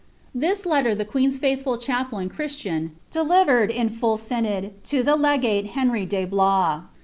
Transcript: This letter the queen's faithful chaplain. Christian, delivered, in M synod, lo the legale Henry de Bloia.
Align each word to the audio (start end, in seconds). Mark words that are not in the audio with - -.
This 0.33 0.65
letter 0.65 0.95
the 0.95 1.05
queen's 1.05 1.37
faithful 1.37 1.77
chaplain. 1.77 2.27
Christian, 2.27 2.93
delivered, 3.11 3.69
in 3.69 3.95
M 4.01 4.17
synod, 4.17 4.73
lo 4.91 5.01
the 5.03 5.15
legale 5.15 5.67
Henry 5.67 6.07
de 6.07 6.25
Bloia. 6.25 6.85